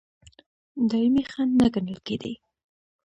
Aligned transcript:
دایمي 0.89 1.23
خنډ 1.31 1.51
نه 1.61 1.67
ګڼل 1.73 1.99
کېدی. 2.07 2.33